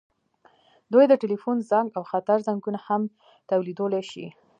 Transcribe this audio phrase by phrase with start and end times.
[0.91, 3.01] دوی د ټیلیفون زنګ او خطر زنګونه هم
[3.49, 4.25] تولیدولی شي.